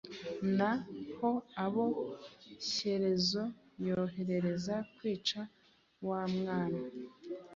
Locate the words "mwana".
6.35-6.81